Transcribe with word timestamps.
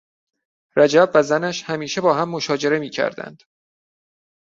رجب 0.75 1.11
و 1.15 1.23
زنش 1.23 1.63
همیشه 1.63 2.01
با 2.01 2.13
هم 2.13 2.29
مشاجره 2.29 2.79
میکردند. 2.79 3.43